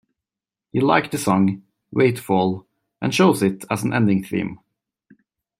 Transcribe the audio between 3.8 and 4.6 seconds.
an ending theme.